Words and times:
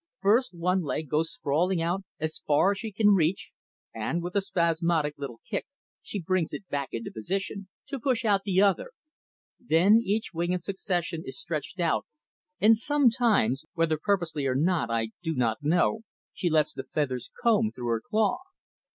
First, 0.19 0.55
one 0.55 0.81
leg 0.81 1.09
goes 1.09 1.31
sprawling 1.31 1.79
out 1.79 2.01
as 2.19 2.41
far 2.47 2.71
as 2.71 2.79
she 2.79 2.91
can 2.91 3.09
reach, 3.09 3.51
and, 3.93 4.23
with 4.23 4.35
a 4.35 4.41
spasmodic 4.41 5.13
little 5.15 5.39
kick, 5.47 5.67
she 6.01 6.19
brings 6.19 6.53
it 6.53 6.67
back 6.69 6.89
into 6.91 7.11
position, 7.11 7.67
to 7.85 7.99
push 7.99 8.25
out 8.25 8.41
the 8.43 8.63
other. 8.63 8.93
Then 9.59 10.01
each 10.03 10.31
wing 10.33 10.53
in 10.53 10.61
succession 10.63 11.21
is 11.23 11.39
stretched 11.39 11.79
out, 11.79 12.07
and 12.59 12.75
sometimes, 12.75 13.63
whether 13.75 13.99
purposely 13.99 14.47
or 14.47 14.55
not 14.55 14.89
I 14.89 15.09
do 15.21 15.35
not 15.35 15.59
know, 15.61 15.99
she 16.33 16.49
lets 16.49 16.73
the 16.73 16.81
feathers 16.83 17.29
comb 17.39 17.71
through 17.71 17.89
her 17.89 18.01
claw. 18.01 18.39